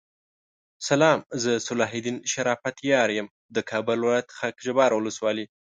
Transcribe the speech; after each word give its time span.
سلام 0.89 1.19
زه 1.43 1.51
صلاح 1.67 1.91
الدین 1.99 2.17
شرافت 2.31 2.77
یار 2.91 3.09
یم 3.17 3.27
دکابل 3.57 3.99
ولایت 4.01 4.27
خاکحبار 4.37 4.91
ولسوالی 4.93 5.45